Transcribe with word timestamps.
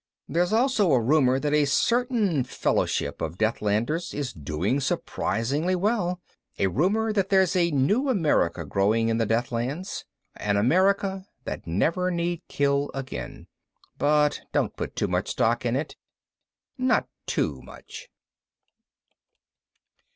There's 0.27 0.51
also 0.51 0.93
a 0.93 0.99
rumor 0.99 1.39
that 1.39 1.53
a 1.53 1.65
certain 1.65 2.43
fellowship 2.43 3.21
of 3.21 3.37
Deathlanders 3.37 4.15
is 4.15 4.33
doing 4.33 4.79
surprisingly 4.79 5.75
well, 5.75 6.19
a 6.57 6.65
rumor 6.65 7.13
that 7.13 7.29
there's 7.29 7.55
a 7.55 7.69
new 7.69 8.09
America 8.09 8.65
growing 8.65 9.09
in 9.09 9.19
the 9.19 9.27
Deathlands 9.27 10.05
an 10.37 10.57
America 10.57 11.27
that 11.43 11.67
never 11.67 12.09
need 12.09 12.41
kill 12.47 12.89
again. 12.95 13.45
But 13.99 14.41
don't 14.51 14.75
put 14.75 14.95
too 14.95 15.07
much 15.07 15.29
stock 15.29 15.67
in 15.67 15.75
it. 15.75 15.95
Not 16.79 17.07
too 17.27 17.61
much. 17.61 18.09